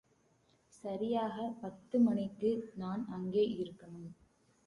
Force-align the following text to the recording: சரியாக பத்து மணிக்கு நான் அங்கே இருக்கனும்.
சரியாக 0.71 1.35
பத்து 1.61 1.99
மணிக்கு 1.99 2.71
நான் 2.75 3.03
அங்கே 3.09 3.43
இருக்கனும். 3.57 4.09